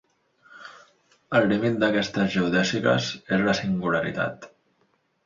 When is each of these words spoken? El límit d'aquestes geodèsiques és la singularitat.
El 1.39 1.45
límit 1.51 1.77
d'aquestes 1.83 2.31
geodèsiques 2.37 3.11
és 3.39 3.45
la 3.49 3.55
singularitat. 3.61 4.49